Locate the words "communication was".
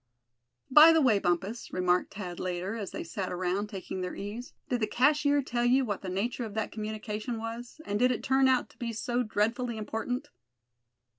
6.71-7.79